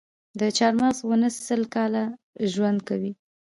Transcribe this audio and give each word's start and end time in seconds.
د 0.39 0.41
چهارمغز 0.57 0.99
ونه 1.03 1.29
سل 1.47 1.61
کاله 1.75 2.03
ژوند 2.53 2.79
کوي؟ 2.87 3.11